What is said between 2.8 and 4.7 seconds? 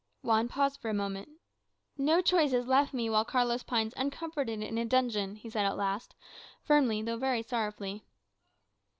me while Carlos pines uncomforted